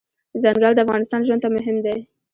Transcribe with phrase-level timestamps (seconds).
[0.41, 1.97] ځنګل د انسان ژوند ته مهم دی.